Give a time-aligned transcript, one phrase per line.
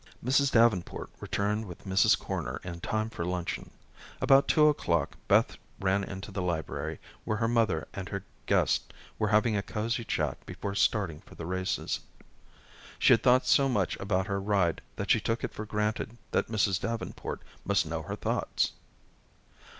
[0.25, 0.51] Mrs.
[0.51, 2.17] Davenport returned with Mrs.
[2.17, 3.69] Corner in time for luncheon.
[4.19, 9.27] About two o'clock Beth ran into the library where her mother and her guest were
[9.27, 11.99] having a cozy chat before starting for the races.
[12.97, 16.47] She had thought so much about her ride that she took it for granted that
[16.47, 16.81] Mrs.
[16.81, 18.71] Davenport must know her thoughts.